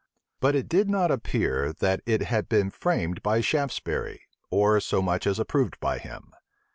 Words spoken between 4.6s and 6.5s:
so much as approved by him.